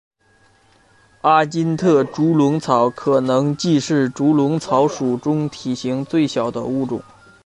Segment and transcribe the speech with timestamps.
[1.21, 7.03] 阿金特猪笼草可能既是猪笼草属中体型最小的物种。